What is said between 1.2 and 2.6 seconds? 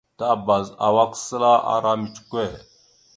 səla ara micəkœr.